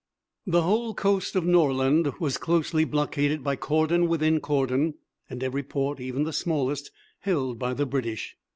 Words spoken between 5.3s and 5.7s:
every